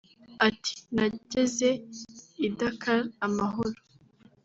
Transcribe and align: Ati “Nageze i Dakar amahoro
Ati 0.47 0.73
“Nageze 0.95 1.69
i 2.45 2.47
Dakar 2.57 3.01
amahoro 3.25 3.79